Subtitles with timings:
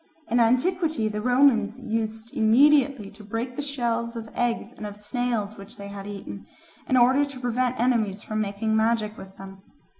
[0.31, 5.57] In antiquity the Romans used immediately to break the shells of eggs and of snails
[5.57, 6.47] which they had eaten,
[6.89, 9.61] in order to prevent enemies from making magic with them.